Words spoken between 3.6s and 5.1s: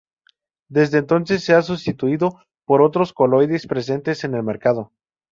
presentes en el mercado.